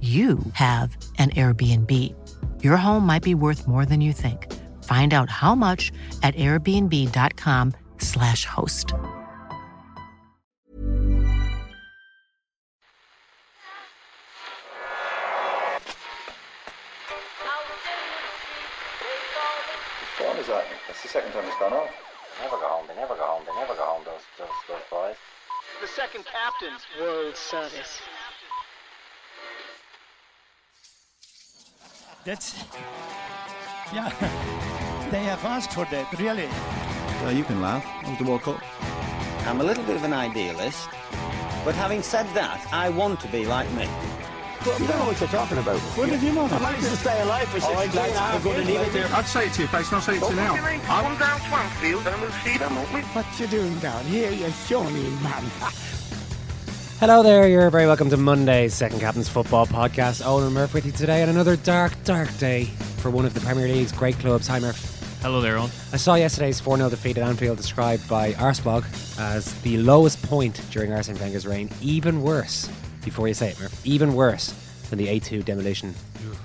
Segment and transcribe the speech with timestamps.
[0.00, 2.14] you have an Airbnb.
[2.62, 4.46] Your home might be worth more than you think.
[4.84, 5.90] Find out how much
[6.22, 8.94] at airbnb.com/slash host.
[20.18, 20.64] What time is that?
[20.86, 21.90] That's the second time it's gone off.
[22.38, 22.86] They Never go home.
[22.86, 23.42] They never go home.
[23.46, 24.02] They never go home.
[24.04, 25.16] Those those those boys.
[25.80, 28.00] The second captain's World Service.
[32.28, 32.62] That's.
[33.90, 34.12] Yeah.
[35.10, 36.50] They have asked for that, really.
[37.22, 37.82] Well, you can laugh.
[38.02, 38.60] It was the World Cup.
[39.48, 40.86] I'm a little bit of an idealist,
[41.64, 43.88] but having said that, I want to be like me.
[44.66, 45.80] You don't know what you're talking about.
[45.96, 46.60] When did you know that?
[46.60, 48.16] managed to stay alive for 60 days.
[48.18, 49.08] I'm going to leave it there.
[49.14, 50.56] I'd say it to your face, not say it to you now.
[50.84, 53.00] Come down Swansfield and we'll see them, won't we?
[53.16, 55.44] What you doing down here, you shawny man?
[57.00, 60.20] Hello there, you're very welcome to Monday's Second Captain's Football Podcast.
[60.26, 62.64] Owen and Murph with you today on another dark, dark day
[62.96, 64.48] for one of the Premier League's great clubs.
[64.48, 65.20] Hi Murph.
[65.22, 65.70] Hello there, Owen.
[65.92, 68.84] I saw yesterday's 4 0 defeat at Anfield described by Arsblog
[69.16, 72.68] as the lowest point during Arsene Wenger's reign, even worse,
[73.04, 74.52] before you say it, Murph, even worse
[74.90, 75.94] than the A2 demolition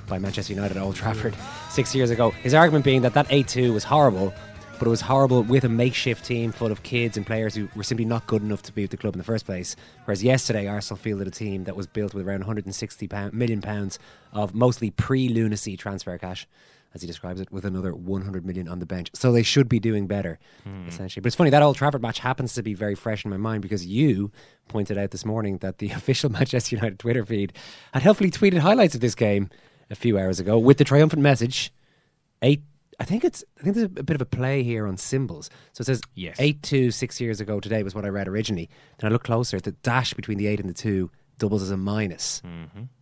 [0.07, 1.33] by Manchester United at Old Trafford
[1.72, 2.29] six years ago.
[2.29, 4.31] His argument being that that A2 was horrible,
[4.79, 7.84] but it was horrible with a makeshift team full of kids and players who were
[7.84, 9.75] simply not good enough to be with the club in the first place.
[10.06, 14.00] Whereas yesterday, Arsenal fielded a team that was built with around 160 pound, million pounds
[14.31, 16.47] of mostly pre lunacy transfer cash.
[16.95, 19.09] As he describes it, with another 100 million on the bench.
[19.16, 20.88] So they should be doing better, hmm.
[20.88, 21.22] essentially.
[21.22, 23.63] But it's funny, that Old Trafford match happens to be very fresh in my mind
[23.63, 24.31] because you
[24.67, 27.53] pointed out this morning that the official Manchester United Twitter feed
[27.94, 29.50] had helpfully tweeted highlights of this game
[29.89, 31.73] a few hours ago with the triumphant message
[32.44, 32.62] eight.
[32.99, 33.43] I think it's.
[33.59, 35.49] I think there's a bit of a play here on symbols.
[35.73, 36.35] So it says Yes.
[36.39, 38.69] eight two six years ago today was what I read originally.
[38.99, 39.59] Then I look closer.
[39.59, 41.09] The dash between the eight and the two
[41.39, 42.41] doubles as a minus.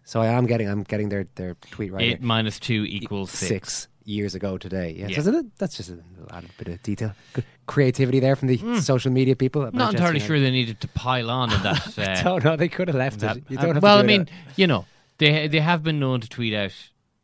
[0.03, 0.67] So I am getting.
[0.69, 2.01] I'm getting their their tweet right.
[2.03, 2.19] Eight here.
[2.21, 3.47] minus two equals six.
[3.49, 4.95] six years ago today.
[4.97, 5.21] Yeah, Yeah.
[5.21, 8.81] So that- that's just a little added bit of detail, Good creativity there from the
[8.81, 9.69] social media people.
[9.71, 11.97] Not entirely sure they needed to pile on in that.
[11.97, 12.55] Uh, don't know.
[12.55, 13.43] They could have left that- it.
[13.47, 14.85] You don't have well, I mean, you know,
[15.19, 16.73] they they have been known to tweet out,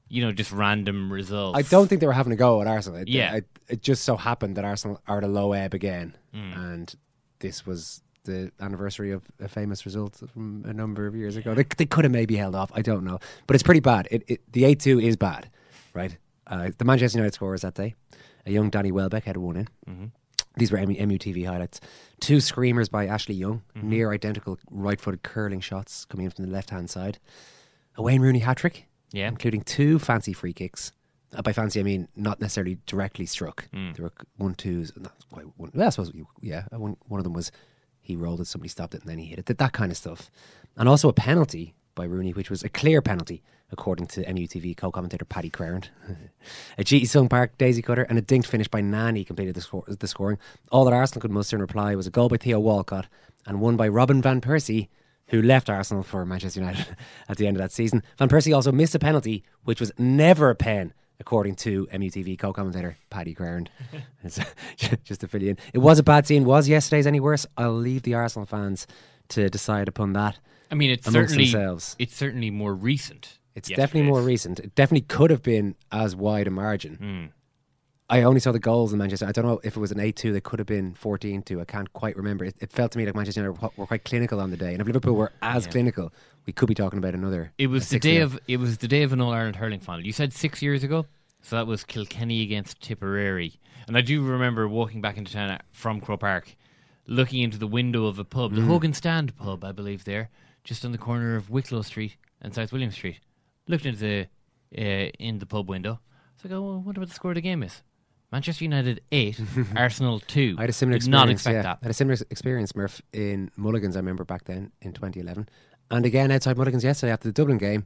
[0.10, 1.58] you know, just random results.
[1.58, 3.00] I don't think they were having a go at Arsenal.
[3.00, 3.36] It, Yeah.
[3.36, 6.54] it, it just so happened that Arsenal are at a low ebb again, Hmm.
[6.54, 6.96] and
[7.40, 11.54] this was the anniversary of a famous result from a number of years ago.
[11.54, 12.72] They, they could have maybe held off.
[12.76, 14.08] I don't know, but it's pretty bad.
[14.12, 15.50] It, it, the eight two is bad,
[15.94, 16.18] right?
[16.46, 17.96] Uh, the Manchester United scorers that day,
[18.46, 19.68] a young Danny Welbeck had one in.
[19.90, 20.06] Mm-hmm.
[20.58, 21.80] These were MUTV highlights.
[22.20, 23.90] Two screamers by Ashley Young, Mm-hmm.
[23.90, 27.20] near identical right-footed curling shots coming in from the left-hand side.
[27.96, 29.28] A Wayne Rooney hat trick, Yeah.
[29.28, 30.92] including two fancy free kicks.
[31.36, 33.68] Uh, by fancy, I mean not necessarily directly struck.
[33.74, 33.96] Mm.
[33.96, 35.72] There were one twos, not quite one.
[35.74, 37.52] Well, I suppose you, yeah, uh, one, one of them was
[38.02, 39.46] he rolled it, somebody stopped it, and then he hit it.
[39.48, 40.32] That, that kind of stuff,
[40.78, 45.26] and also a penalty by Rooney, which was a clear penalty according to MUTV co-commentator
[45.26, 45.90] Paddy Crerand.
[46.78, 50.08] a Ji-sung Park daisy cutter and a dinked finish by Nani completed the, score, the
[50.08, 50.38] scoring.
[50.72, 53.08] All that Arsenal could muster in reply was a goal by Theo Walcott
[53.46, 54.88] and one by Robin van Persie,
[55.28, 56.86] who left Arsenal for Manchester United
[57.30, 58.04] at the end of that season.
[58.18, 62.98] Van Persie also missed a penalty, which was never a pen, according to MUTV co-commentator
[63.10, 63.68] Paddy Crerand.
[64.24, 64.54] It's-
[65.04, 66.44] Just to fill you in, it was a bad scene.
[66.46, 67.46] Was yesterday's any worse?
[67.58, 68.88] I'll leave the Arsenal fans
[69.30, 70.40] to decide upon that.
[70.72, 71.96] I mean, it's certainly themselves.
[72.00, 73.40] it's certainly more recent.
[73.56, 74.60] It's definitely more recent.
[74.60, 76.96] It definitely could have been as wide a margin.
[76.96, 77.26] Hmm.
[78.10, 79.26] I only saw the goals in Manchester.
[79.26, 81.60] I don't know if it was an 8 2, they could have been 14 2.
[81.62, 82.46] I can't quite remember.
[82.46, 84.72] It, it felt to me like Manchester United were, were quite clinical on the day.
[84.72, 85.72] And if Liverpool were as Yeah.
[85.72, 86.14] clinical,
[86.46, 87.52] we could be talking about another.
[87.58, 90.06] It was the day of it was the day of an All Ireland hurling final.
[90.06, 91.06] You said six years ago,
[91.42, 96.00] so that was Kilkenny against Tipperary, and I do remember walking back into town from
[96.00, 96.56] Croke Park,
[97.08, 98.68] looking into the window of a pub, the Mm.
[98.68, 100.30] Hogan Stand pub, I believe, there,
[100.64, 103.20] just on the corner of Wicklow Street, and South William Street.
[103.68, 104.28] Looked into the
[104.78, 106.00] uh, in the pub window.
[106.38, 107.82] So I go, well, I wonder what the score of the game is.
[108.32, 109.40] Manchester United eight,
[109.76, 110.56] Arsenal two.
[110.58, 111.26] I had a similar Did experience.
[111.26, 111.62] not expect yeah.
[111.64, 111.80] that.
[111.82, 113.96] I had a similar experience, Murph, in Mulligan's.
[113.96, 115.48] I remember back then in 2011,
[115.92, 117.86] and again outside Mulligan's yesterday after the Dublin game.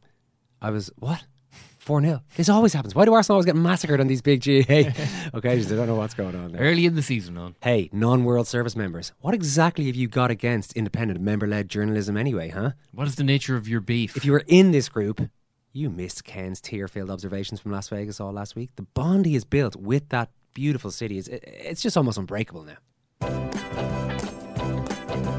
[0.64, 1.24] I was what
[1.80, 2.94] four 0 This always happens.
[2.94, 4.94] Why do Arsenal always get massacred on these big GA
[5.34, 5.72] occasions?
[5.72, 6.62] I don't know what's going on there.
[6.62, 7.56] Early in the season, on.
[7.64, 12.72] Hey, non-World Service members, what exactly have you got against independent member-led journalism anyway, huh?
[12.94, 14.16] What is the nature of your beef?
[14.16, 15.22] If you were in this group,
[15.74, 18.72] you missed Ken's tear-filled observations from Las Vegas all last week.
[18.76, 22.78] The bond he has built with that beautiful city is it's just almost unbreakable now.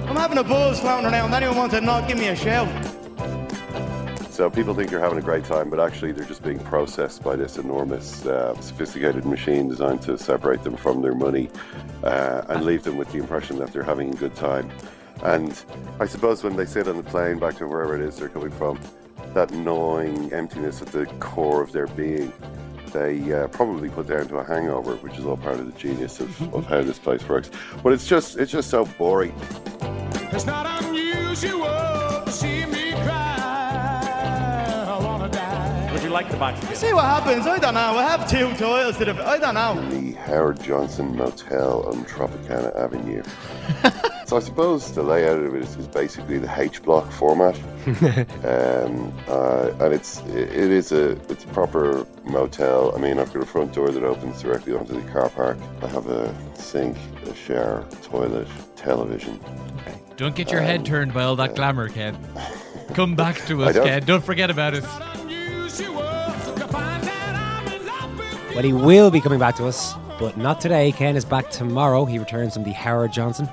[0.09, 1.35] I'm having a buzz floating around.
[1.35, 2.69] Anyone want to not give me a shout?
[4.31, 7.37] So people think you're having a great time, but actually they're just being processed by
[7.37, 11.51] this enormous, uh, sophisticated machine designed to separate them from their money
[12.03, 14.71] uh, and leave them with the impression that they're having a good time.
[15.23, 15.63] And
[16.01, 18.51] I suppose when they sit on the plane back to wherever it is they're coming
[18.51, 18.81] from,
[19.35, 22.33] that gnawing emptiness at the core of their being,
[22.93, 26.21] they uh, probably put down to a hangover, which is all part of the genius
[26.21, 27.51] of, of how this place works.
[27.83, 29.35] But it's just, it's just so boring.
[30.33, 31.92] It's not unusual
[36.23, 36.79] like the box?
[36.79, 37.47] See what happens.
[37.47, 37.81] I don't know.
[37.81, 39.27] I have two titles to the.
[39.27, 39.91] I don't know.
[39.91, 43.23] the Howard Johnson Motel on Tropicana Avenue.
[44.27, 47.57] so I suppose the layout of it is, is basically the H block format,
[48.45, 52.95] um, uh, and it's it, it is a it's a proper motel.
[52.95, 55.59] I mean, I've got a front door that opens directly onto the car park.
[55.83, 56.97] I have a sink,
[57.27, 59.41] a shower, toilet, television.
[60.17, 62.17] Don't get your head turned by all that glamour, Ken.
[62.95, 63.87] Come back to us, don't.
[63.87, 64.05] Ken.
[64.05, 65.22] Don't forget about us.
[68.55, 70.93] Well, he will be coming back to us, but not today.
[70.93, 72.05] Ken is back tomorrow.
[72.05, 73.49] He returns from the Howard Johnson,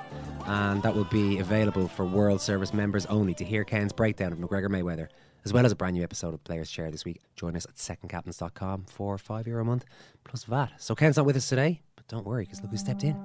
[0.45, 4.39] and that will be available for World Service members only to hear Ken's breakdown of
[4.39, 5.07] McGregor Mayweather,
[5.45, 7.21] as well as a brand new episode of Players Chair this week.
[7.37, 9.85] Join us at secondcaptains.com for five euro a month
[10.25, 10.69] plus VAT.
[10.77, 13.15] So Ken's not with us today, don't worry, because look who stepped in.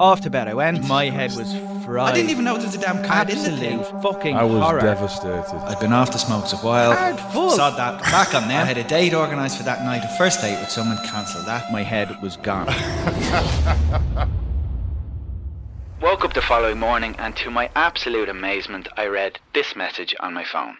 [0.00, 0.86] After to bed I went.
[0.88, 1.52] My head was
[1.84, 2.12] fried.
[2.12, 4.02] I didn't even know there was a damn card in the Absolute thing.
[4.02, 4.80] fucking I was horror.
[4.80, 5.54] devastated.
[5.68, 6.92] I'd been after smokes a while.
[6.92, 7.50] Hard full.
[7.50, 8.02] Sod that.
[8.02, 8.62] Back on now.
[8.62, 10.02] I had a date organised for that night.
[10.04, 10.98] A first date with someone.
[11.06, 11.70] Cancelled that.
[11.70, 12.66] My head was gone.
[16.00, 20.34] Woke up the following morning and to my absolute amazement, I read this message on
[20.34, 20.78] my phone.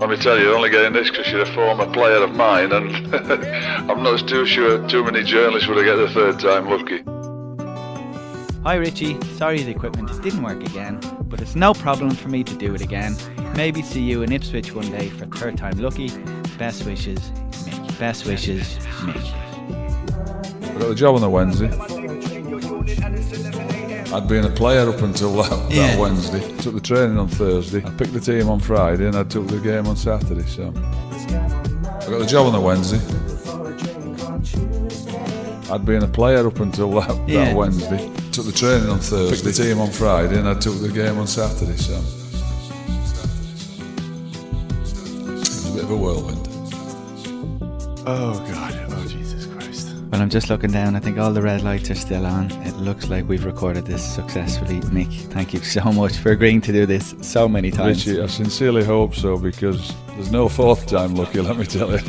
[0.00, 2.72] Let me tell you, you're only getting this because you're a former player of mine,
[2.72, 3.14] and
[3.90, 7.02] I'm not too sure too many journalists would have get the third time lucky.
[8.62, 12.42] Hi Richie, sorry the equipment just didn't work again, but it's no problem for me
[12.44, 13.14] to do it again.
[13.54, 16.08] Maybe see you in Ipswich one day for third time lucky.
[16.56, 17.20] Best wishes,
[17.66, 17.98] Mick.
[17.98, 19.34] Best wishes, Mick.
[20.62, 21.68] I got the job on the Wednesday.
[24.12, 25.96] I'd been a player up until that, that Yeah.
[25.98, 26.40] Wednesday.
[26.58, 27.82] Took the training on Thursday.
[27.84, 30.42] I picked the team on Friday, and I took the game on Saturday.
[30.46, 32.98] So I got the job on the Wednesday.
[35.72, 37.44] I'd been a player up until that, Yeah.
[37.46, 38.10] that Wednesday.
[38.32, 39.30] Took the training on Thursday.
[39.36, 41.76] Picked the team on Friday, and I took the game on Saturday.
[41.76, 42.02] So it
[45.38, 46.48] was a bit of a whirlwind.
[48.06, 48.46] Oh God.
[48.46, 48.49] Jesus Christ.
[50.20, 50.96] Well, I'm just looking down.
[50.96, 52.50] I think all the red lights are still on.
[52.66, 54.80] It looks like we've recorded this successfully.
[54.92, 58.06] Mick, thank you so much for agreeing to do this so many times.
[58.06, 62.00] Richie, I sincerely hope so because there's no fourth time lucky, let me tell you.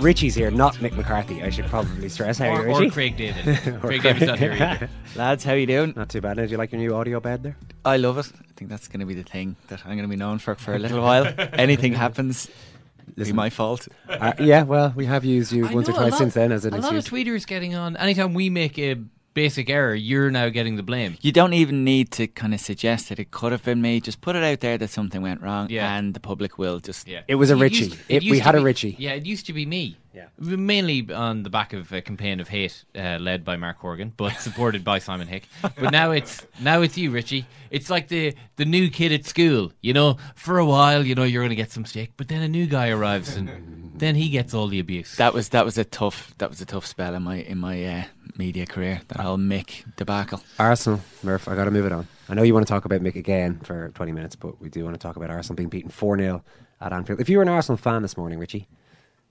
[0.00, 1.44] Richie's here, not Mick McCarthy.
[1.44, 2.38] I should probably stress.
[2.38, 2.90] How are Or- you, or Richie?
[2.90, 3.68] Craig David.
[3.68, 4.90] Or Craig David's not here either.
[5.14, 5.92] Lads, how you doing?
[5.94, 6.38] Not too bad.
[6.38, 7.56] Now, do you like your new audio bed there?
[7.84, 8.26] I love it.
[8.36, 10.56] I think that's going to be the thing that I'm going to be known for
[10.56, 11.32] for a little while.
[11.52, 12.81] Anything happens, it's
[13.16, 13.36] Listen.
[13.36, 13.88] my fault.
[14.08, 16.34] Uh, yeah, well, we have used you I once or know, a twice lot- since
[16.34, 17.96] then as an a lot of tweeters getting on.
[17.96, 18.96] Anytime we make a
[19.34, 21.16] basic error, you're now getting the blame.
[21.20, 24.00] You don't even need to kind of suggest that it could have been me.
[24.00, 25.96] Just put it out there that something went wrong, Yeah.
[25.96, 27.06] and the public will just.
[27.08, 27.22] Yeah.
[27.28, 27.84] It was a It Richie.
[27.84, 28.96] used- It- used we to had a be- Richie.
[28.98, 29.96] Yeah, it used to be me.
[30.14, 30.26] Yeah.
[30.38, 34.34] Mainly on the back of a campaign of hate uh, led by Mark Horgan, but
[34.40, 35.48] supported by Simon Hick.
[35.62, 37.46] But now it's now it's you, Richie.
[37.70, 39.72] It's like the the new kid at school.
[39.80, 42.42] You know, for a while, you know, you're going to get some stick, but then
[42.42, 43.48] a new guy arrives and
[43.96, 45.16] then he gets all the abuse.
[45.16, 47.82] That was that was a tough that was a tough spell in my in my
[47.82, 48.04] uh,
[48.36, 49.00] media career.
[49.08, 50.42] That whole Mick debacle.
[50.58, 52.06] Arsenal, Murph, I got to move it on.
[52.28, 54.84] I know you want to talk about Mick again for 20 minutes, but we do
[54.84, 56.44] want to talk about Arsenal being beaten 4 0
[56.80, 57.20] at Anfield.
[57.20, 58.68] If you were an Arsenal fan this morning, Richie,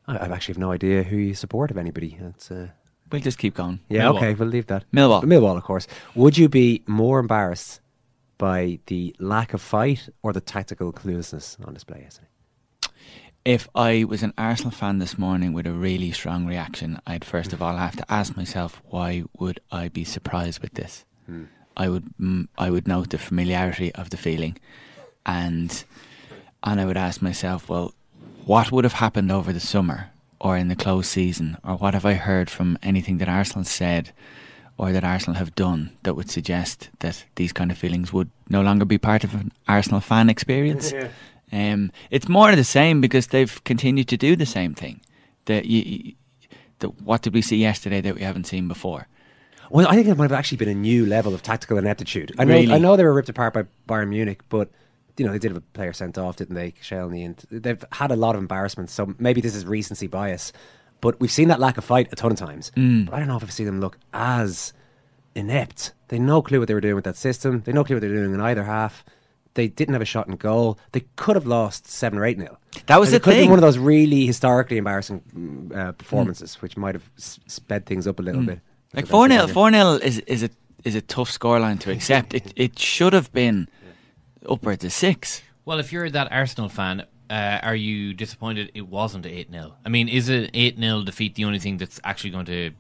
[0.08, 2.18] I, I actually have no idea who you support of anybody.
[2.20, 2.68] That's, uh,
[3.12, 3.82] We'll just keep going.
[3.90, 4.16] yeah, Millwall.
[4.18, 4.86] okay, we'll leave that.
[4.94, 5.24] Millwall.
[5.24, 5.86] Millwall, of course.
[6.16, 7.82] Would you be more embarrassed
[8.38, 12.30] by the lack of fight or the tactical cluelessness on display yesterday?
[13.44, 17.54] If I was an Arsenal fan this morning with a really strong reaction, I'd first
[17.54, 21.06] of all have to ask myself, why would I be surprised with this?
[21.78, 24.58] I would mm, I would note the familiarity of the feeling,
[25.26, 25.84] and
[26.64, 27.94] and I would ask myself, well,
[28.46, 32.06] what would have happened over the summer or in the close season, or what have
[32.06, 34.12] I heard from anything that Arsenal said
[34.78, 38.62] or that Arsenal have done that would suggest that these kind of feelings would no
[38.62, 40.92] longer be part of an Arsenal fan experience?
[41.02, 41.08] Yeah.
[41.52, 45.02] Um, it's more of the same because they've continued to do the same thing.
[45.46, 46.14] That you,
[46.80, 49.08] the, what did we see yesterday that we haven't seen before?
[49.70, 52.34] Well, I think it might have actually been a new level of tactical ineptitude.
[52.38, 52.74] I know, Really?
[52.74, 54.70] I know they were ripped apart by Bayern Munich, but
[55.18, 56.72] you know they did have a player sent off, didn't they?
[56.72, 58.94] Koscielny, and they've had a lot of embarrassments.
[58.94, 60.52] So maybe this is recency bias,
[61.00, 62.72] but we've seen that lack of fight a ton of times.
[62.76, 63.06] Mm.
[63.06, 64.74] But I don't know if I've seen them look as
[65.36, 65.94] inept.
[66.10, 67.62] They no clue what they were doing with that system.
[67.62, 69.06] They no clue what they were doing in either half.
[69.56, 70.80] They didn't have a shot in goal.
[70.94, 72.58] They could have lost seven or eight nil.
[72.88, 73.50] That was Like, the it could have been thing.
[73.50, 78.08] one of those really historically embarrassing mm, uh, performances, which might have s- sped things
[78.08, 78.46] up a little Mm.
[78.48, 78.60] bit.
[78.94, 79.54] Like four 0 Benzema.
[79.54, 80.50] four 0 is is a
[80.86, 82.34] is a tough scoreline to accept.
[82.34, 83.68] it it should have been
[84.50, 85.42] upwards of six.
[85.66, 89.74] Well, if you're that Arsenal fan, uh, are you disappointed it wasn't 8 0?
[89.86, 92.72] I mean, is an 8 0 defeat the only thing that's actually going to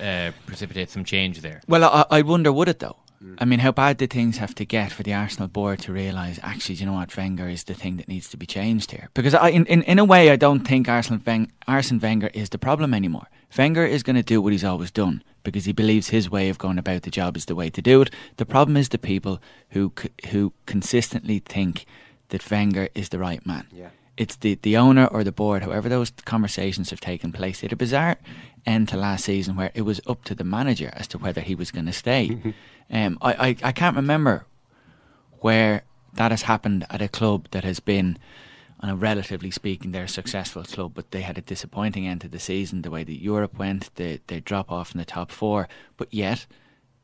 [0.00, 1.60] uh, precipitate some change there?
[1.68, 2.96] Well, I, I wonder would it though.
[3.22, 3.36] Mm.
[3.38, 6.40] I mean, how bad did things have to get for the Arsenal board to realise
[6.42, 9.10] actually, do you know what, Wenger is the thing that needs to be changed here?
[9.14, 12.48] Because I, in, in in a way, I don't think Arsenal Wen- Arsene Wenger is
[12.48, 13.26] the problem anymore.
[13.56, 16.58] Wenger is going to do what he's always done because he believes his way of
[16.58, 18.10] going about the job is the way to do it.
[18.36, 19.92] The problem is the people who
[20.30, 21.84] who consistently think
[22.28, 23.66] that Wenger is the right man.
[23.72, 23.90] Yeah.
[24.16, 27.62] It's the, the owner or the board, however those conversations have taken place.
[27.62, 28.18] Had a bizarre
[28.66, 31.54] end to last season where it was up to the manager as to whether he
[31.54, 32.54] was going to stay.
[32.90, 34.46] um, I, I, I can't remember
[35.40, 35.82] where
[36.14, 38.18] that has happened at a club that has been,
[38.80, 42.28] on a relatively speaking, they're a successful club, but they had a disappointing end to
[42.28, 42.82] the season.
[42.82, 46.46] The way that Europe went, they they drop off in the top four, but yet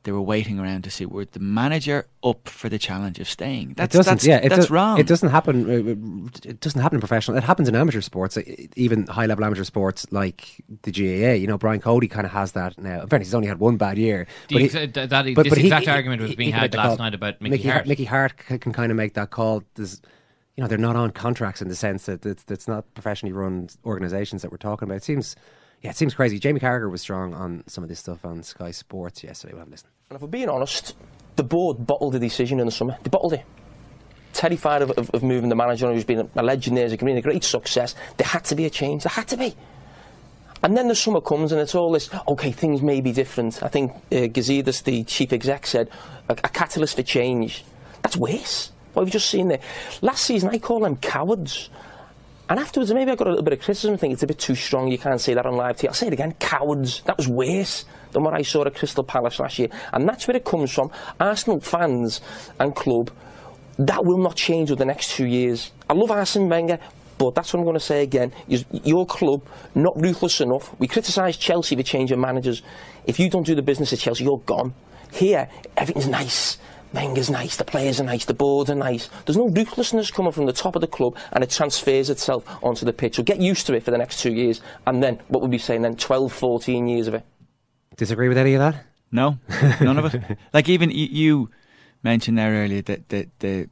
[0.07, 3.75] they were waiting around to see were the manager up for the challenge of staying.
[3.77, 4.11] That's it doesn't.
[4.15, 4.99] that's, yeah, it that's does- wrong.
[4.99, 5.57] It doesn't happen.
[5.69, 7.37] uh, It doesn't happen in professional.
[7.37, 8.43] It happens in amateur sports, uh,
[8.77, 11.35] even high level amateur sports like the GAA.
[11.35, 13.03] You know, Brian Cody kind of has that now.
[13.03, 14.27] In fairness, he's only had one bad year.
[14.51, 16.75] But he- exa- that- but- this but exact he- argument was he- being he had
[16.75, 16.97] last call.
[16.99, 17.75] night about Mickey Hart.
[17.75, 17.87] Hart.
[17.89, 19.63] Mickey Hart c- can kind of make that call.
[19.75, 20.01] There's,
[20.57, 23.69] you know, they're not on contracts in the sense that it's, it's not professionally run
[23.85, 24.97] organisations that we're talking about.
[24.97, 25.37] It seems,
[25.83, 26.39] yeah, it seems crazy.
[26.39, 29.53] Jamie Carragher was strong on some of this stuff on Sky Sports yesterday.
[29.53, 29.91] We'll have a listen.
[30.09, 30.95] And if we're being honest,
[31.35, 32.97] the board bottled the decision in the summer.
[33.03, 33.45] They bottled it.
[34.33, 37.23] Terrified of, of, of moving the manager who's been a legend there, has been a
[37.23, 37.97] great success.
[38.17, 39.03] There had to be a change.
[39.03, 39.57] There had to be.
[40.63, 43.61] And then the summer comes and it's all this, okay, things may be different.
[43.65, 45.91] I think uh, Gazidis, the chief exec, said
[46.29, 47.65] a, a catalyst for change.
[48.03, 48.71] That's worse.
[48.93, 49.61] What we've just seen there.
[50.03, 51.69] Last season, I call them cowards.
[52.49, 53.95] And afterwards, maybe I got a little bit of criticism.
[53.95, 54.89] I think it's a bit too strong.
[54.89, 55.89] You can't say that on live TV.
[55.89, 56.33] I'll say it again.
[56.39, 57.03] Cowards.
[57.03, 59.69] That was worse than what I saw at Crystal Palace last year.
[59.93, 60.91] And that's where it comes from.
[61.19, 62.21] Arsenal fans
[62.61, 63.11] and club,
[63.79, 65.73] that will not change over the next two years.
[65.91, 66.79] I love Arsene Wenger,
[67.19, 68.33] but that's what I'm going to say again.
[68.49, 69.43] Is your club
[69.75, 70.79] not ruthless enough?
[70.79, 72.63] We criticise Chelsea for changing managers.
[73.07, 74.73] If you don't do the business at Chelsea, you're gone.
[75.13, 76.59] Here, everything's nice.
[76.97, 79.09] Wenger's nice, the players are nice, the board are nice.
[79.25, 82.85] There's no ruthlessness coming from the top of the club and it transfers itself onto
[82.85, 83.17] the pitch.
[83.17, 85.59] So get used to it for the next two years and then, what we'll be
[85.59, 87.25] saying then, 12, 14 years of it.
[87.97, 88.85] Disagree with any of that?
[89.13, 89.39] No,
[89.81, 90.39] none of it.
[90.53, 91.51] Like even you, you
[92.03, 93.69] mentioned there earlier that the, the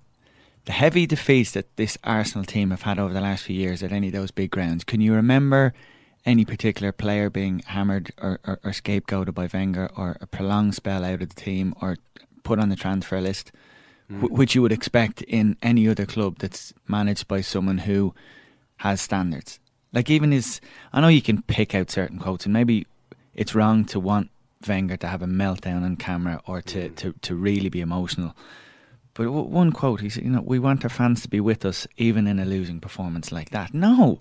[0.66, 3.92] the heavy defeats that this Arsenal team have had over the last few years at
[3.92, 4.82] any of those big grounds.
[4.82, 5.74] Can you remember
[6.24, 11.04] any particular player being hammered or, or, or scapegoated by Wenger, or a prolonged spell
[11.04, 11.98] out of the team, or
[12.44, 13.50] put on the transfer list,
[14.08, 14.30] wh- mm.
[14.30, 18.14] which you would expect in any other club that's managed by someone who
[18.76, 19.58] has standards?
[19.92, 20.60] Like even his,
[20.92, 22.86] I know you can pick out certain quotes, and maybe
[23.34, 24.30] it's wrong to want
[24.66, 26.96] Wenger to have a meltdown on camera or to, mm.
[26.96, 28.34] to, to really be emotional.
[29.12, 31.64] But w- one quote, he said, you know, we want our fans to be with
[31.64, 33.74] us even in a losing performance like that.
[33.74, 34.20] No,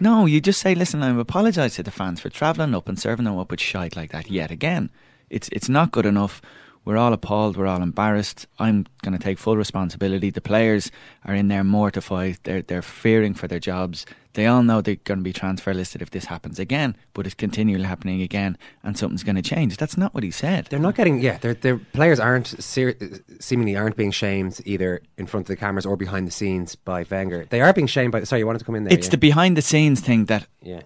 [0.00, 3.24] no, you just say, listen, I apologise to the fans for travelling up and serving
[3.24, 4.90] them up with shite like that yet again.
[5.30, 6.42] It's, it's not good enough.
[6.84, 7.56] We're all appalled.
[7.56, 8.46] We're all embarrassed.
[8.58, 10.30] I'm going to take full responsibility.
[10.30, 10.90] The players
[11.24, 12.38] are in there mortified.
[12.42, 14.04] They're, they're fearing for their jobs.
[14.34, 17.34] They all know they're going to be transfer listed if this happens again, but it's
[17.34, 19.76] continually happening again and something's going to change.
[19.76, 20.68] That's not what he said.
[20.70, 21.20] They're not getting.
[21.20, 22.96] Yeah, their their players aren't ser-
[23.40, 27.04] seemingly aren't being shamed either in front of the cameras or behind the scenes by
[27.10, 27.46] Wenger.
[27.50, 28.24] They are being shamed by.
[28.24, 28.94] Sorry, you wanted to come in there.
[28.94, 29.10] It's yeah?
[29.10, 30.80] the behind the scenes thing that Yeah.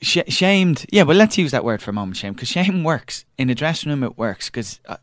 [0.00, 0.86] sh- shamed.
[0.90, 3.54] Yeah, well, let's use that word for a moment, shame, because shame works in a
[3.54, 4.02] dressing room.
[4.02, 4.96] It works because uh,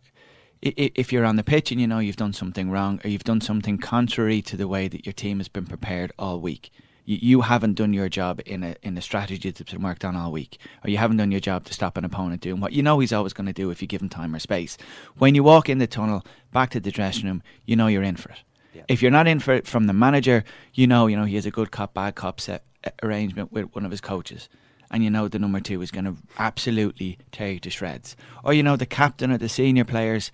[0.65, 3.41] if you're on the pitch and you know you've done something wrong or you've done
[3.41, 6.71] something contrary to the way that your team has been prepared all week,
[7.05, 10.15] You, you haven't done your job in a in a strategy that's been worked on
[10.15, 12.81] all week, or you haven't done your job to stop an opponent doing what you
[12.81, 14.75] know he's always going to do if you give him time or space.
[15.17, 18.15] When you walk in the tunnel, back to the dressing room, you know you're in
[18.15, 18.39] for it.
[18.87, 20.43] If you're not in for it from the manager,
[20.73, 23.73] you know you know he has a good cop bad cop set uh, arrangement with
[23.75, 24.49] one of his coaches.
[24.91, 28.15] And you know the number two is going to absolutely tear you to shreds.
[28.43, 30.31] Or you know the captain or the senior players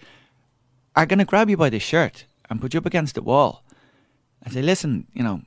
[0.95, 3.63] are going to grab you by the shirt and put you up against the wall
[4.43, 5.41] and say, listen, you know,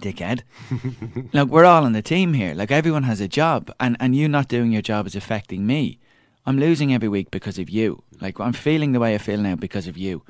[0.00, 0.42] dickhead,
[1.32, 2.54] look, we're all on the team here.
[2.54, 5.98] Like, everyone has a job, and, and you not doing your job is affecting me.
[6.46, 8.02] I'm losing every week because of you.
[8.20, 10.22] Like, I'm feeling the way I feel now because of you.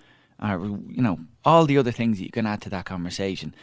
[0.43, 3.55] Or, you know, all the other things that you can add to that conversation.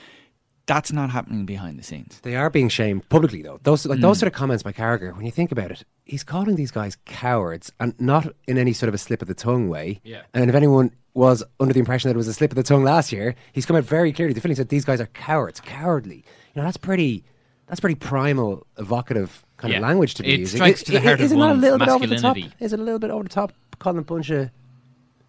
[0.68, 2.20] That's not happening behind the scenes.
[2.22, 3.60] They are being shamed publicly, though.
[3.64, 4.20] Those like those Mm.
[4.22, 5.16] sort of comments by Carragher.
[5.16, 8.88] When you think about it, he's calling these guys cowards, and not in any sort
[8.88, 10.00] of a slip of the tongue way.
[10.04, 10.22] Yeah.
[10.34, 12.84] And if anyone was under the impression that it was a slip of the tongue
[12.84, 14.34] last year, he's come out very clearly.
[14.34, 16.24] The feeling said these guys are cowards, cowardly.
[16.54, 17.24] You know, that's pretty.
[17.68, 20.58] That's pretty primal, evocative kind of language to be It using.
[20.58, 22.36] strikes to the heart is of it not a little bit over the top?
[22.60, 24.50] Is it a little bit over the top calling a bunch of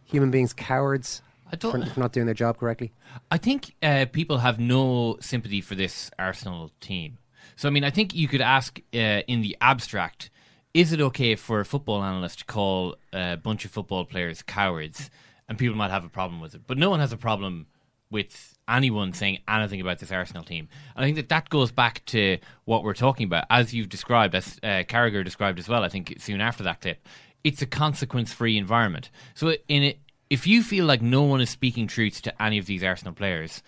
[0.04, 2.92] human beings cowards I don't- for, for not doing their job correctly?
[3.30, 7.18] I think uh, people have no sympathy for this Arsenal team.
[7.56, 10.30] So, I mean, I think you could ask uh, in the abstract
[10.74, 15.10] is it okay for a football analyst to call a bunch of football players cowards?
[15.46, 16.62] And people might have a problem with it.
[16.66, 17.66] But no one has a problem
[18.10, 20.68] with anyone saying anything about this Arsenal team.
[20.96, 24.34] And I think that that goes back to what we're talking about, as you've described,
[24.34, 27.06] as uh, Carragher described as well, I think soon after that clip.
[27.44, 29.10] It's a consequence free environment.
[29.34, 29.98] So, in it,
[30.32, 33.62] if you feel like no one is speaking truth to any of these Arsenal players,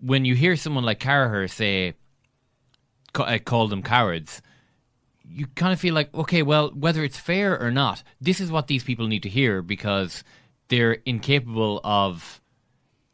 [0.00, 1.94] when you hear someone like Carragher say,
[3.14, 4.42] uh, call them cowards,
[5.26, 8.66] you kind of feel like, okay, well, whether it's fair or not, this is what
[8.66, 10.22] these people need to hear because
[10.68, 12.40] they're incapable of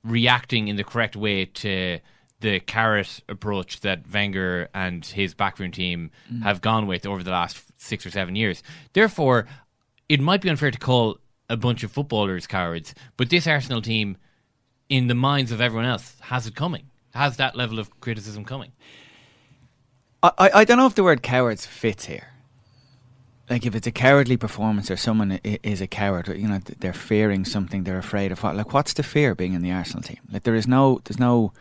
[0.02, 2.00] reacting in the correct way to
[2.40, 6.42] the carrot approach that Wenger and his backroom team Mm.
[6.42, 8.62] have gone with over the last six or seven years.
[8.94, 9.46] Therefore,
[10.08, 11.18] it might be unfair to call
[11.50, 14.16] a bunch of footballers cowards, but this Arsenal team,
[14.88, 16.84] in the minds of everyone else, has it coming.
[17.12, 18.72] Has that level of criticism coming.
[20.22, 22.28] I, I, I don't know if the word cowards fits here.
[23.50, 27.44] Like if it's a cowardly performance or someone is a coward, you know, they're fearing
[27.44, 28.54] something, they're afraid of what.
[28.54, 30.20] Like, what's the fear being in the Arsenal team?
[30.30, 31.52] Like, there is no, there's no.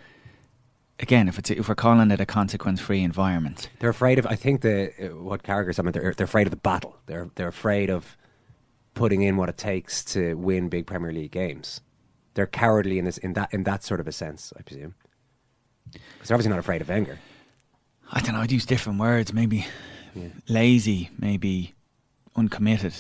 [0.99, 4.27] Again, if it's if we're calling it a consequence-free environment, They're afraid of.
[4.27, 5.91] I think the uh, what Carragher said.
[5.91, 6.97] They're they're afraid of the battle.
[7.07, 8.17] They're they're afraid of
[8.99, 11.81] putting in what it takes to win big Premier League games.
[12.33, 14.93] They're cowardly in this in that in that sort of a sense, I presume.
[15.91, 17.17] Because they're obviously not afraid of Wenger.
[18.11, 18.41] I don't know.
[18.41, 19.33] I'd use different words.
[19.33, 19.65] Maybe
[20.47, 21.73] lazy, maybe
[22.35, 22.93] uncommitted.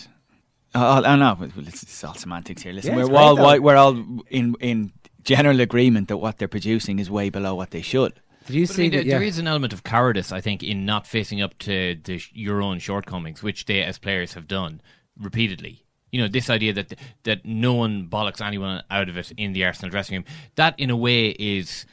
[0.73, 1.37] I, I know.
[1.57, 2.73] It's, it's all semantics here.
[2.73, 3.49] Listen, Yeah, we're all great, though.
[3.49, 3.95] wi- we're all
[4.29, 4.91] in in
[5.23, 8.13] general agreement that what they're producing is way below what they should.
[8.47, 10.85] Did you But, I mean, there, there is an element of cowardice, I think, in
[10.85, 14.81] not facing up to the, sh- your own shortcomings, which they, as players, have done
[15.19, 15.83] repeatedly.
[16.11, 16.93] You know, this idea that
[17.23, 20.25] that no one bollocks anyone out of it in the Arsenal dressing room.
[20.55, 21.85] That, in a way, is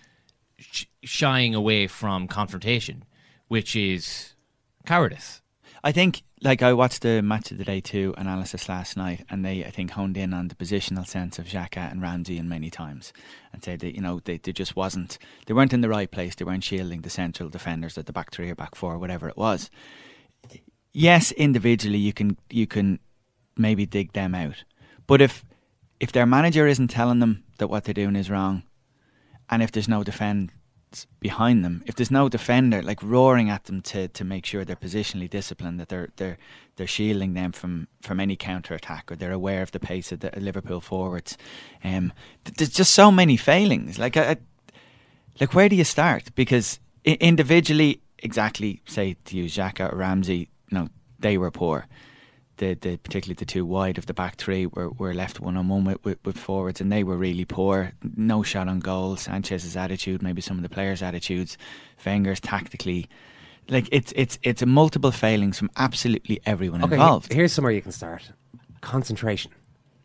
[0.59, 3.05] sh- shying away from confrontation,
[3.49, 4.35] which is
[4.87, 5.43] cowardice.
[5.85, 9.45] I think, like, I watched the match of the day two analysis last night, and
[9.45, 12.71] they, I think, honed in on the positional sense of Xhaka and Ramsey in many
[12.71, 13.13] times,
[13.53, 16.35] and said that you know they, they just wasn't, they weren't in the right place.
[16.35, 19.37] They weren't shielding the central defenders at the back three or back four, whatever it
[19.37, 19.71] was.
[20.93, 22.99] Yes, individually you can you can
[23.57, 24.65] maybe dig them out,
[25.07, 25.45] but if
[25.99, 28.63] if their manager isn't telling them that what they're doing is wrong,
[29.49, 30.53] and if there's no defence
[31.21, 34.77] behind them, if there's no defender like roaring at them to, to make sure they're
[34.77, 36.39] positionally disciplined, that they're they're
[36.77, 40.21] they're shielding them from, from any counter attack, or they're aware of the pace of
[40.21, 41.39] the Liverpool forwards,
[41.83, 42.13] um,
[42.45, 43.99] th- there's just so many failings.
[43.99, 44.37] Like I, I,
[45.41, 46.35] like where do you start?
[46.35, 50.89] Because I- individually, exactly, say to use Xhaka or Ramsey, you know,
[51.19, 51.87] they were poor.
[52.59, 55.69] The, the particularly the two wide of the back three were, were left one on
[55.69, 57.93] one with, with, with forwards, and they were really poor.
[58.17, 59.17] No shot on goal.
[59.17, 61.59] Sanchez's attitude, maybe some of the players' attitudes,
[62.05, 63.09] Wenger's tactically,
[63.69, 67.33] like it's it's it's a multiple failings from absolutely everyone Okay, involved.
[67.33, 68.31] here's somewhere you can start.
[68.81, 69.53] Concentration.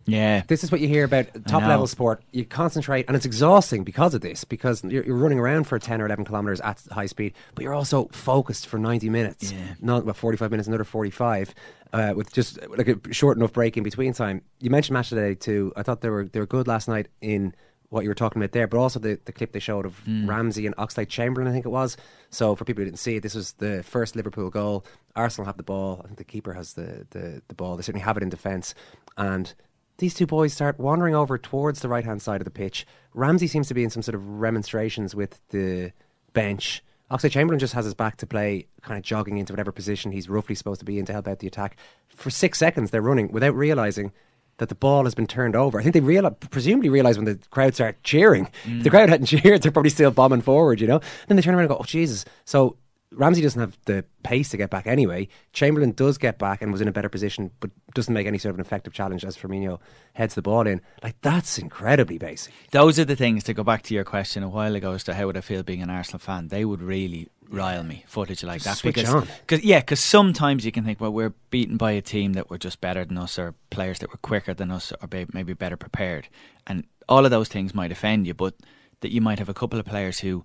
[0.05, 0.43] Yeah.
[0.47, 2.23] This is what you hear about top level sport.
[2.31, 6.01] You concentrate, and it's exhausting because of this, because you're, you're running around for 10
[6.01, 9.51] or 11 kilometres at high speed, but you're also focused for 90 minutes.
[9.51, 9.59] Yeah.
[9.79, 11.53] Not about 45 minutes, another 45,
[11.93, 14.41] uh, with just like a short enough break in between time.
[14.59, 15.71] You mentioned match today too.
[15.75, 17.53] I thought they were they were good last night in
[17.89, 20.25] what you were talking about there, but also the, the clip they showed of Mm.
[20.25, 21.97] Ramsey and Oxlade Chamberlain, I think it was.
[22.29, 24.85] So for people who didn't see it, this was the first Liverpool goal.
[25.13, 25.99] Arsenal have the ball.
[26.01, 27.75] I think the keeper has the, the, the ball.
[27.75, 28.73] They certainly have it in defence.
[29.17, 29.53] And
[30.01, 32.85] these two boys start wandering over towards the right hand side of the pitch.
[33.13, 35.93] Ramsey seems to be in some sort of remonstrations with the
[36.33, 40.13] bench Oxlade Chamberlain just has his back to play, kind of jogging into whatever position
[40.13, 41.75] he's roughly supposed to be in to help out the attack.
[42.07, 44.13] For six seconds, they're running without realizing
[44.57, 45.79] that the ball has been turned over.
[45.79, 48.47] I think they real, presumably realize when the crowd start cheering.
[48.63, 48.91] If the mm.
[48.91, 51.01] crowd hadn't cheered, they're probably still bombing forward, you know.
[51.27, 52.77] Then they turn around and go, "Oh Jesus!" So
[53.13, 55.27] Ramsey doesn't have the pace to get back anyway.
[55.51, 58.51] Chamberlain does get back and was in a better position, but doesn't make any sort
[58.51, 59.79] of an effective challenge as Firmino
[60.13, 60.81] heads the ball in.
[61.03, 62.53] Like that's incredibly basic.
[62.71, 65.13] Those are the things to go back to your question a while ago as to
[65.13, 66.47] how would I feel being an Arsenal fan.
[66.47, 69.27] They would really rile me footage like that Switch because.
[69.45, 72.57] Cause, yeah, because sometimes you can think, well, we're beaten by a team that were
[72.57, 76.29] just better than us, or players that were quicker than us, or maybe better prepared,
[76.65, 78.33] and all of those things might offend you.
[78.33, 78.55] But
[79.01, 80.43] that you might have a couple of players who,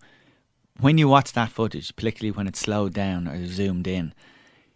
[0.80, 4.12] when you watch that footage, particularly when it's slowed down or zoomed in,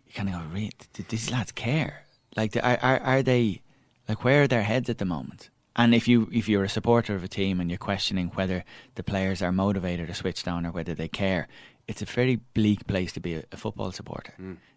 [0.06, 2.04] you kind of go, "Really, did these lads care?
[2.36, 3.62] Like, are, are are they
[4.08, 7.14] like where are their heads at the moment?" And if you if you're a supporter
[7.14, 8.64] of a team and you're questioning whether
[8.96, 11.48] the players are motivated or switched on or whether they care,
[11.86, 14.34] it's a very bleak place to be a, a football supporter.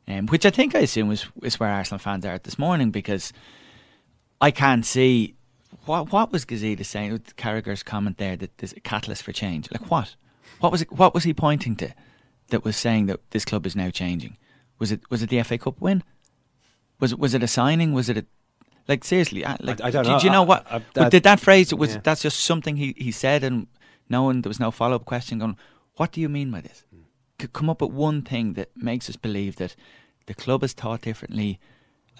[0.07, 2.91] Um, which I think I assume is is where Arsenal fans are at this morning
[2.91, 3.33] because
[4.41, 5.35] I can't see
[5.85, 9.69] what what was Gazidis saying with Carragher's comment there that there's a catalyst for change.
[9.71, 10.15] Like what?
[10.63, 11.93] What was it, what was he pointing to
[12.47, 14.37] that was saying that this club is now changing?
[14.79, 16.03] Was it was it the FA Cup win?
[17.01, 17.91] Was it was it a signing?
[17.91, 18.25] Was it a
[18.87, 19.43] like seriously?
[19.59, 20.19] Like, I don't did know.
[20.19, 20.71] you know I- what?
[20.71, 21.73] I- that- did that phrase?
[21.75, 22.01] Was yeah.
[22.01, 23.67] that's just something he, he said, and
[24.07, 25.39] no one there was no follow up question.
[25.39, 25.57] Going,
[25.97, 26.85] what do you mean by this?
[27.41, 29.75] C- come up with one thing that makes us believe that
[30.27, 31.59] the club has thought differently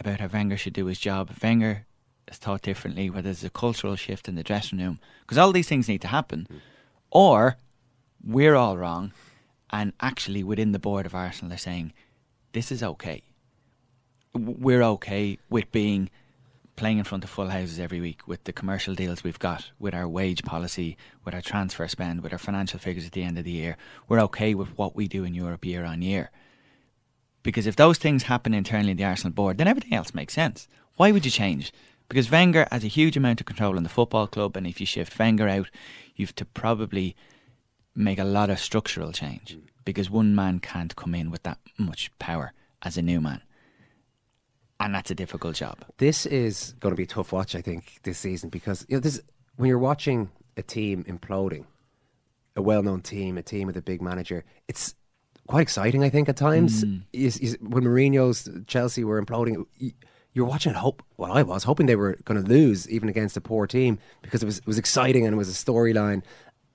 [0.02, 1.32] about how Wenger should do his job.
[1.42, 1.86] Wenger
[2.28, 5.70] has thought differently, whether there's a cultural shift in the dressing room, because all these
[5.70, 6.60] things need to happen, mm.
[7.10, 7.56] or
[8.24, 9.14] we're all wrong,
[9.70, 11.94] and actually within the board of Arsenal they're saying
[12.54, 13.24] this is okay.
[14.34, 16.10] We're okay with being
[16.76, 19.94] playing in front of full houses every week with the commercial deals we've got, with
[19.94, 23.44] our wage policy, with our transfer spend, with our financial figures at the end of
[23.44, 23.78] the year.
[24.08, 26.32] We're okay with what we do in Europe year on year.
[27.44, 30.68] Because if those things happen internally in the Arsenal board, then everything else makes sense.
[30.96, 31.72] Why would you change?
[32.10, 34.86] Because Wenger has a huge amount of control in the football club, and if you
[34.86, 35.70] shift Wenger out,
[36.16, 37.16] you've to probably
[37.96, 42.12] make a lot of structural change because one man can't come in with that much
[42.20, 43.42] power as a new man.
[44.80, 45.86] And that's a difficult job.
[45.98, 49.00] This is going to be a tough watch, I think, this season because you know
[49.00, 49.22] this
[49.56, 51.66] when you're watching a team imploding,
[52.56, 54.96] a well-known team, a team with a big manager, it's
[55.48, 56.04] quite exciting.
[56.04, 57.04] I think at times, Mm.
[57.14, 59.66] Is- is- when Mourinho's Chelsea were imploding,
[60.34, 60.76] you're watching it.
[60.78, 64.00] Hope well, I was hoping they were going to lose even against a poor team
[64.22, 66.24] because it was it was exciting and it was a storyline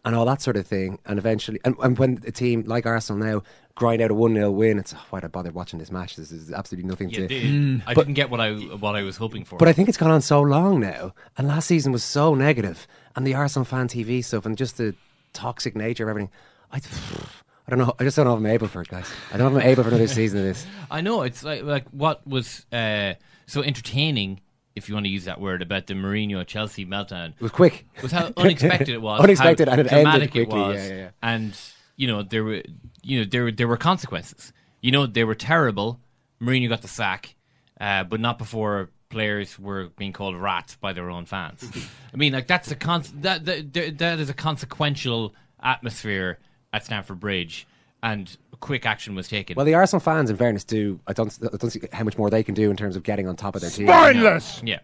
[0.04, 0.98] and all that sort of thing.
[1.06, 3.42] And eventually, and, and when a team like Arsenal now
[3.74, 6.16] grind out a one 0 win, it's oh, why'd I bother watching this match?
[6.16, 7.80] This is absolutely nothing Yeah, to.
[7.86, 9.58] I But- didn't get what I what I was hoping for.
[9.58, 12.86] but I think it's gone on so long now, and last season was so negative,
[13.16, 14.94] and the Arsenal fan TV stuff, and just the
[15.32, 16.30] toxic nature of everything.
[16.72, 16.76] I,
[17.66, 17.92] I don't know.
[18.00, 19.10] I just don't know if I'm able for it, guys.
[19.32, 20.66] I don't know if I'm able for another season of this.
[20.90, 23.12] I know it's like like what was uh,
[23.46, 24.40] so entertaining,
[24.78, 27.30] if you want to use that word, about the Mourinho Chelsea meltdown.
[27.30, 27.86] It was quick.
[28.02, 29.20] Was how unexpected it was.
[29.20, 31.10] Unexpected, and it ended quickly, It was, yeah, yeah, yeah.
[31.22, 31.58] And
[31.96, 32.62] you know there were
[33.02, 34.52] you know there there were consequences.
[34.80, 36.00] You know they were terrible.
[36.40, 37.34] Mourinho got the sack,
[37.80, 41.68] uh, but not before players were being called rats by their own fans.
[42.14, 46.38] I mean, like that's a con- that that that is a consequential atmosphere
[46.72, 47.66] at Stamford Bridge,
[48.02, 49.56] and quick action was taken.
[49.56, 52.30] Well, the Arsenal fans, in fairness, do I don't I don't see how much more
[52.30, 53.86] they can do in terms of getting on top of their team.
[53.86, 54.60] Spineless.
[54.64, 54.80] Yeah,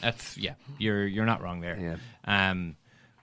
[0.00, 0.54] that's yeah.
[0.78, 1.78] You're you're not wrong there.
[2.26, 2.50] Yeah.
[2.50, 2.76] Um,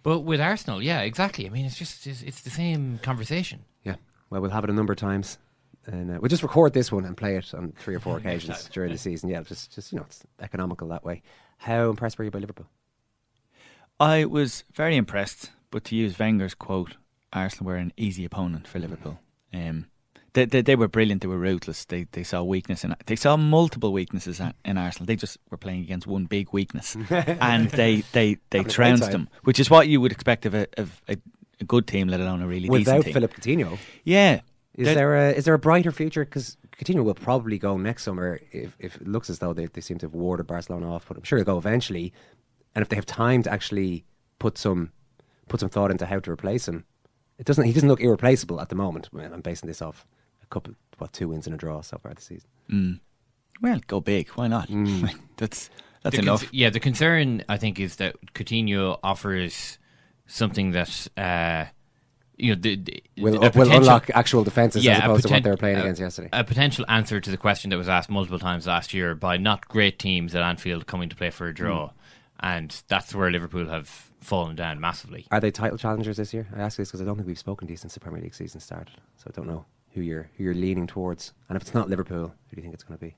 [0.03, 1.45] but with Arsenal, yeah, exactly.
[1.45, 3.65] I mean, it's just it's, it's the same conversation.
[3.83, 3.95] Yeah.
[4.29, 5.37] Well, we'll have it a number of times,
[5.85, 8.69] and uh, we'll just record this one and play it on three or four occasions
[8.73, 9.29] during the season.
[9.29, 11.21] Yeah, just just you know, it's economical that way.
[11.57, 12.67] How impressed were you by Liverpool?
[13.99, 16.97] I was very impressed, but to use Wenger's quote,
[17.31, 19.19] Arsenal were an easy opponent for Liverpool.
[19.53, 19.85] Um,
[20.33, 21.21] they, they, they were brilliant.
[21.21, 21.85] They were ruthless.
[21.85, 25.05] They they saw weakness in they saw multiple weaknesses in- Arsenal.
[25.05, 28.69] They just were playing against one big weakness, and they they they Having a great
[28.71, 31.17] trounced them, which is what you would expect of a of a,
[31.59, 33.13] a good team, let alone a really Without decent team.
[33.13, 34.41] Philippe Coutinho, Yeah,
[34.75, 36.25] Is They're- there a is there a brighter future?
[36.25, 39.81] Because Coutinho will probably go next summer if, if it looks as though they, they
[39.81, 42.11] seem to have warded Barcelona off, but I'm sure he'll go eventually.
[42.73, 44.03] And if they have time to actually
[44.39, 44.91] put some
[45.47, 46.85] put some thought into how to replace him,
[47.37, 47.65] it doesn't.
[47.65, 49.09] He doesn't look irreplaceable at the moment.
[49.13, 50.05] I'm basing this off
[50.41, 52.49] a couple, what two wins and a draw so far this season.
[52.71, 52.99] Mm.
[53.61, 54.29] Well, go big.
[54.29, 54.67] Why not?
[55.37, 55.69] that's
[56.03, 56.41] that's The enough.
[56.41, 59.77] cons- yeah, the concern I think is that Coutinho offers
[60.27, 61.65] something that uh,
[62.37, 65.49] you know the, the Will- will unlock actual defences as a opposed to what they
[65.49, 66.29] were playing a- against yesterday.
[66.33, 69.67] A potential answer to the question that was asked multiple times last year by not
[69.67, 71.89] great teams at Anfield coming to play for a draw.
[71.89, 71.95] Hmm.
[72.43, 75.25] And that's where Liverpool have fallen down massively.
[75.31, 76.47] Are they title challengers this year?
[76.55, 78.35] I ask this because I don't think we've spoken to you since the Premier League
[78.35, 81.33] season started, so I don't know who you're who you're leaning towards.
[81.49, 83.15] And if it's not Liverpool, who do you think it's going to be?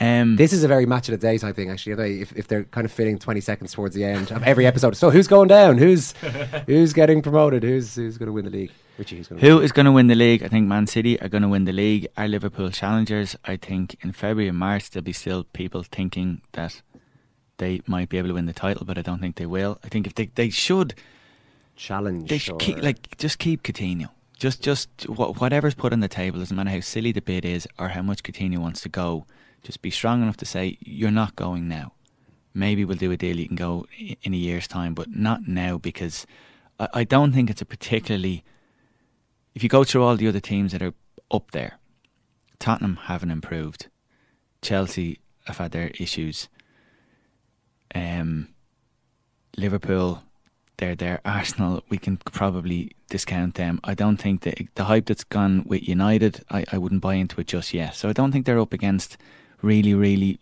[0.00, 1.92] Um, This is a very match of the day type thing, actually.
[1.92, 2.14] aren't they?
[2.20, 5.10] If, if they're kind of fitting twenty seconds towards the end of every episode, so
[5.10, 5.78] who's going down?
[5.78, 6.12] Who's
[6.66, 7.62] who's getting promoted?
[7.62, 8.72] Who's who's going to win the league?
[8.98, 9.40] Richie, who's going?
[9.40, 10.42] Who is going to win the league?
[10.42, 12.06] I think Man City are going to win the league.
[12.16, 13.36] Are Liverpool challengers?
[13.44, 16.82] I think in February and March there'll be still people thinking that
[17.60, 19.78] they might be able to win the title, but I don't think they will.
[19.84, 20.94] I think if they they should
[21.76, 24.08] challenge, they should keep like just keep Coutinho.
[24.36, 27.68] Just just wha- whatever's put on the table, doesn't matter how silly the bid is
[27.78, 29.26] or how much Coutinho wants to go.
[29.62, 31.92] Just be strong enough to say you're not going now.
[32.52, 33.86] Maybe we'll do a deal you can go
[34.22, 36.26] in a year's time, but not now because
[36.80, 38.42] I, I don't think it's a particularly.
[39.54, 40.94] If you go through all the other teams that are
[41.30, 41.78] up there,
[42.58, 43.88] Tottenham haven't improved.
[44.62, 46.48] Chelsea have had their issues.
[47.94, 48.48] Um,
[49.56, 50.22] Liverpool,
[50.76, 51.20] they're there.
[51.24, 53.80] Arsenal, we can probably discount them.
[53.84, 57.40] I don't think that the hype that's gone with United, I, I wouldn't buy into
[57.40, 57.94] it just yet.
[57.94, 59.18] So I don't think they're up against
[59.62, 60.40] really, really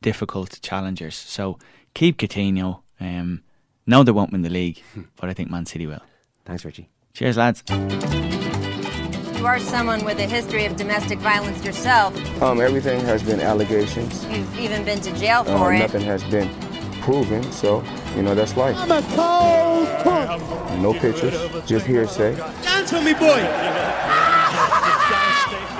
[0.00, 1.16] difficult challengers.
[1.16, 1.58] So
[1.94, 2.80] keep Coutinho.
[3.00, 3.42] Um,
[3.86, 4.82] no, they won't win the league,
[5.16, 6.02] but I think Man City will.
[6.44, 6.88] Thanks, Richie.
[7.14, 7.62] Cheers, lads.
[9.42, 12.14] You are someone with a history of domestic violence yourself.
[12.40, 14.24] Um, everything has been allegations.
[14.26, 15.80] You've even been to jail Uh, for it.
[15.80, 16.48] nothing has been
[17.00, 17.82] proven, so
[18.14, 18.76] you know that's life.
[18.78, 20.80] I'm a cold punk.
[20.80, 21.34] No pictures,
[21.66, 22.36] just hearsay.
[22.36, 23.40] Dance for me, boy.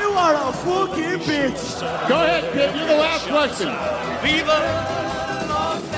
[0.01, 2.09] you are a fucking bitch.
[2.09, 2.75] Go ahead, kid.
[2.75, 3.69] You're the last question.
[4.25, 5.12] Viva.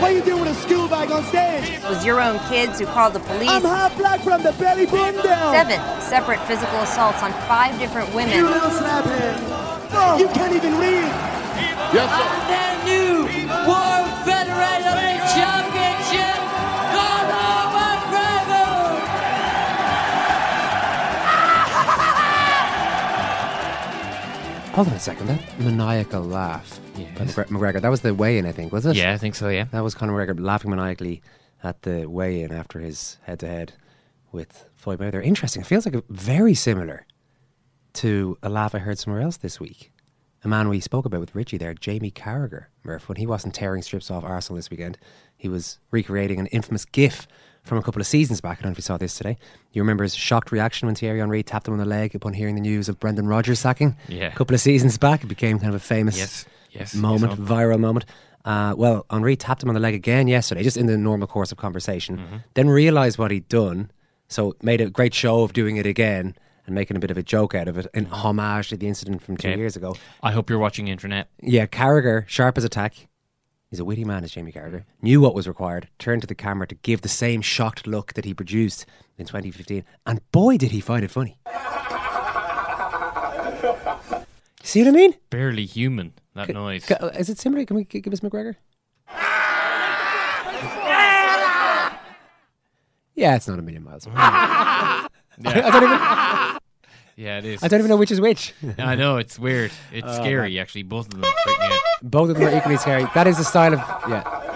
[0.04, 1.80] What are you doing with a school bag on stage?
[1.80, 3.48] It was your own kids who called the police.
[3.48, 5.54] I'm half black from the belly button down.
[5.54, 8.36] Seven separate physical assaults on five different women.
[8.36, 10.20] You little slaphead.
[10.20, 11.08] You can't even read.
[11.96, 12.28] Yes, sir.
[12.52, 13.24] The new
[13.64, 16.36] World Federated Championship,
[16.92, 18.68] Conor McGregor.
[24.74, 25.28] Hold on a second.
[25.28, 26.83] That maniacal laugh by McGre-
[27.14, 27.80] McGregor.
[27.80, 28.96] That was the weigh-in, I think, was it?
[28.96, 29.48] Yeah, I think so.
[29.48, 31.22] Yeah, that was Conor McGregor laughing maniacally
[31.62, 33.74] at the weigh-in after his head-to-head
[34.32, 35.24] with Floyd Mayweather.
[35.24, 35.62] Interesting.
[35.62, 37.06] It feels like a, very similar
[37.94, 39.92] to a laugh I heard somewhere else this week.
[40.42, 43.80] A man we spoke about with Richie there, Jamie Carragher, Murph, when he wasn't tearing
[43.80, 44.98] strips off Arsenal this weekend,
[45.36, 47.26] he was recreating an infamous GIF
[47.62, 48.58] from a couple of seasons back.
[48.58, 49.38] I don't know if you saw this today.
[49.72, 52.56] You remember his shocked reaction when Thierry Henry tapped him on the leg upon hearing
[52.56, 53.96] the news of Brendan Rodgers sacking?
[54.06, 54.26] Yeah.
[54.26, 57.78] A couple of seasons back, it became kind of a famous Yes, yes, moment, viral
[57.78, 58.04] moment.
[58.44, 61.50] Uh, well, Henry tapped him on the leg again yesterday, just in the normal course
[61.50, 62.18] of conversation.
[62.18, 62.36] Mm-hmm.
[62.54, 63.90] Then realised what he'd done,
[64.28, 67.22] so made a great show of doing it again and making a bit of a
[67.22, 69.58] joke out of it in homage to the incident from two Okay.
[69.58, 69.96] years ago.
[70.22, 71.28] I hope you're watching internet.
[71.42, 72.94] Yeah, Carragher, sharp as a tack.
[73.70, 74.84] He's a witty man, as Jamie Carragher.
[75.02, 78.24] Knew what was required, turned to the camera to give the same shocked look that
[78.24, 78.86] he produced
[79.18, 79.84] in 2015.
[80.06, 81.38] And boy, did he find it funny.
[84.64, 85.14] See what I mean?
[85.30, 86.14] Barely human.
[86.34, 86.86] That noise.
[86.86, 87.64] Ca- Is it similar?
[87.66, 88.56] Can we give us McGregor?
[93.14, 94.14] Yeah, it's not a million miles away.
[94.18, 95.06] I,
[95.44, 96.60] I don't even.
[97.16, 97.62] Yeah, it is.
[97.62, 98.54] I don't even know which is which.
[98.78, 99.70] I know it's weird.
[99.92, 100.58] It's Oh, scary.
[100.58, 101.80] Actually, both of them freak me out.
[102.02, 103.06] Both of them are equally scary.
[103.14, 104.53] That is the style of yeah.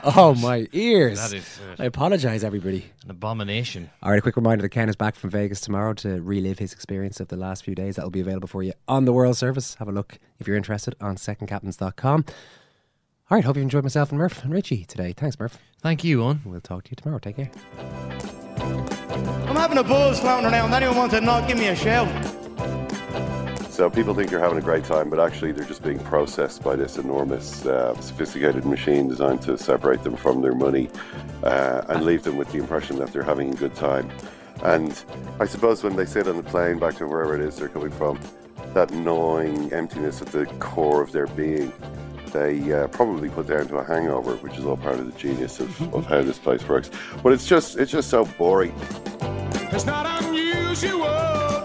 [0.16, 1.18] Oh my ears!
[1.20, 2.86] That is, uh, I apologise, everybody.
[3.04, 3.90] An abomination.
[4.02, 6.72] All right, a quick reminder that Ken is back from Vegas tomorrow to relive his
[6.72, 7.96] experience of the last few days.
[7.96, 9.74] That will be available for you on the World Service.
[9.74, 12.24] Have a look if you're interested on secondcaptains.com.
[13.30, 15.12] All right, hope you enjoyed myself and Murph and Richie today.
[15.12, 15.58] Thanks, Murph.
[15.80, 16.40] Thank you, On.
[16.44, 17.18] We'll talk to you tomorrow.
[17.18, 17.50] Take care.
[18.58, 20.72] I'm having a buzz floating around.
[20.72, 22.08] Anyone want to not give me a shout?
[23.80, 26.76] So people think you're having a great time, but actually they're just being processed by
[26.76, 30.90] this enormous, uh, sophisticated machine designed to separate them from their money
[31.42, 34.10] uh, and leave them with the impression that they're having a good time.
[34.64, 35.02] And
[35.38, 37.90] I suppose when they sit on the plane back to wherever it is they're coming
[37.90, 38.20] from,
[38.74, 41.72] that gnawing emptiness at the core of their being,
[42.34, 45.58] they uh, probably put down to a hangover, which is all part of the genius
[45.58, 46.90] of, of how this place works.
[47.22, 48.74] But it's just it's just so boring.
[49.72, 51.59] It's not unusual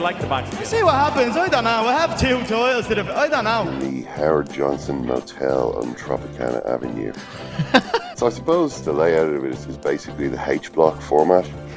[0.00, 0.50] like the box?
[0.68, 1.36] See what happens.
[1.36, 1.70] I don't know.
[1.86, 2.88] I have two toilets.
[2.88, 3.78] That have, I don't know.
[3.80, 7.12] the Howard Johnson Motel on Tropicana Avenue.
[8.16, 11.44] so I suppose the layout of it is, is basically the H block format,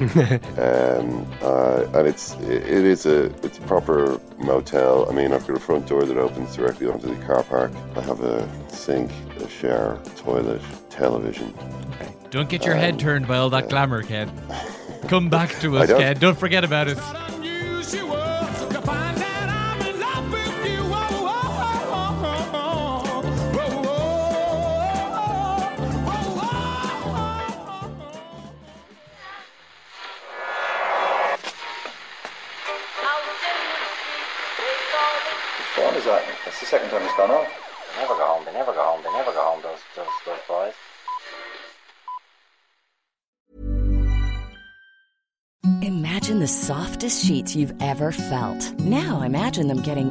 [0.58, 5.08] um, uh, and it's it, it is a it's a proper motel.
[5.08, 7.72] I mean, I've got a front door that opens directly onto the car park.
[7.96, 9.10] I have a sink,
[9.40, 10.60] a shower, toilet,
[10.90, 11.52] television.
[12.30, 14.30] Don't get your head turned by all that glamour, Ken.
[15.08, 16.18] Come back to us, don't- Ken.
[16.18, 17.33] Don't forget about us.
[47.22, 48.78] Sheets you've ever felt.
[48.80, 50.10] Now imagine them getting